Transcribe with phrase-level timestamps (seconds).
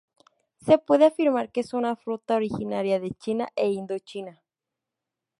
[0.57, 4.41] Se puede afirmar que es una fruta originaria de China e Indochina.